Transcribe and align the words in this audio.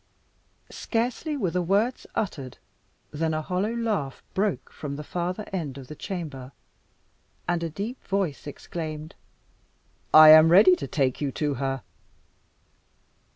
Scarcely 0.71 1.37
were 1.37 1.51
the 1.51 1.61
words 1.61 2.07
uttered 2.15 2.57
than 3.11 3.35
a 3.35 3.43
hollow 3.43 3.75
laugh 3.75 4.23
broke 4.33 4.71
from 4.73 4.95
the 4.95 5.03
farther 5.03 5.45
end 5.53 5.77
of 5.77 5.85
the 5.89 5.95
chamber, 5.95 6.53
and 7.47 7.61
a 7.61 7.69
deep 7.69 8.03
voice 8.05 8.47
exclaimed 8.47 9.13
"I 10.11 10.29
am 10.29 10.49
ready 10.49 10.75
to 10.75 10.87
take 10.87 11.21
you 11.21 11.31
to 11.33 11.53
her." 11.53 11.83